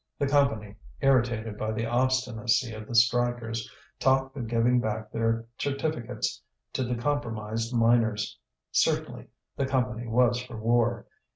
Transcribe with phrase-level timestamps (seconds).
[0.17, 6.41] The Company, irritated by the obstinacy of the strikers, talked of giving back their certificates
[6.73, 8.39] to the compromised miners.
[8.71, 9.27] Certainly,
[9.57, 11.05] the Company was for war.